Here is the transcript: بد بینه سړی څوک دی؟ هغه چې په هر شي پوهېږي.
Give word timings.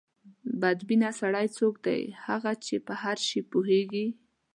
بد 0.61 0.79
بینه 0.87 1.09
سړی 1.19 1.47
څوک 1.57 1.75
دی؟ 1.85 2.01
هغه 2.25 2.51
چې 2.65 2.75
په 2.85 2.93
هر 3.03 3.17
شي 3.27 3.39
پوهېږي. 3.51 4.07